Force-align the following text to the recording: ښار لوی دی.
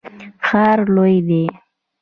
ښار 0.45 0.79
لوی 0.95 1.15
دی. 1.27 1.43